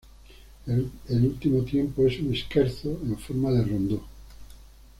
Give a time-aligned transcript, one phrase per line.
[0.65, 4.01] El último tiempo es un Scherzo en forma de rondó.